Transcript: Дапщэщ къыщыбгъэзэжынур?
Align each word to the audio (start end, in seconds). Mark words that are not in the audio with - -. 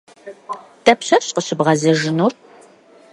Дапщэщ 0.83 1.25
къыщыбгъэзэжынур? 1.35 2.33